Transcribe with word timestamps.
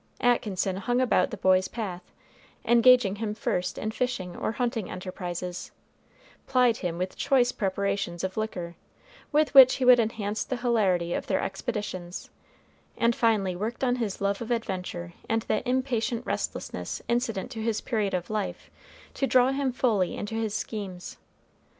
Atkinson 0.19 0.77
hung 0.77 0.99
about 0.99 1.29
the 1.29 1.37
boy's 1.37 1.67
path, 1.67 2.01
engaging 2.65 3.17
him 3.17 3.35
first 3.35 3.77
in 3.77 3.91
fishing 3.91 4.35
or 4.35 4.53
hunting 4.53 4.89
enterprises; 4.89 5.69
plied 6.47 6.77
him 6.77 6.97
with 6.97 7.15
choice 7.15 7.51
preparations 7.51 8.23
of 8.23 8.35
liquor, 8.35 8.73
with 9.31 9.53
which 9.53 9.75
he 9.75 9.85
would 9.85 9.99
enhance 9.99 10.43
the 10.43 10.55
hilarity 10.55 11.13
of 11.13 11.27
their 11.27 11.39
expeditions; 11.39 12.31
and 12.97 13.15
finally 13.15 13.55
worked 13.55 13.83
on 13.83 13.97
his 13.97 14.19
love 14.19 14.41
of 14.41 14.49
adventure 14.49 15.13
and 15.29 15.43
that 15.43 15.67
impatient 15.67 16.25
restlessness 16.25 17.03
incident 17.07 17.51
to 17.51 17.61
his 17.61 17.79
period 17.79 18.15
of 18.15 18.31
life 18.31 18.71
to 19.13 19.27
draw 19.27 19.51
him 19.51 19.71
fully 19.71 20.17
into 20.17 20.33
his 20.33 20.55
schemes. 20.55 21.17